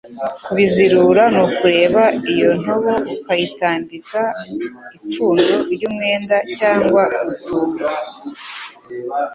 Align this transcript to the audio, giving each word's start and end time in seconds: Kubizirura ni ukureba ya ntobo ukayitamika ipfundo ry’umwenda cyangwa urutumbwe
Kubizirura 0.43 1.23
ni 1.33 1.41
ukureba 1.45 2.03
ya 2.39 2.51
ntobo 2.61 2.93
ukayitamika 3.15 4.21
ipfundo 5.03 5.53
ry’umwenda 5.73 6.35
cyangwa 6.59 7.01
urutumbwe 7.19 7.83